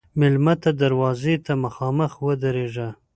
[0.19, 2.89] مېلمه ته دروازې ته مخامخ ودریږه.